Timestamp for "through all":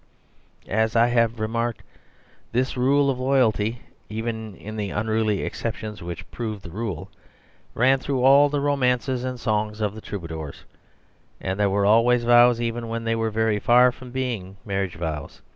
7.99-8.49